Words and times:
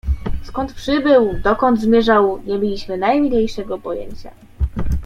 "Skąd 0.43 0.73
przybył, 0.73 1.33
dokąd 1.43 1.81
zmierzał, 1.81 2.41
nie 2.45 2.57
mieliśmy 2.57 2.97
najmniejszego 2.97 3.77
pojęcia." 3.77 4.31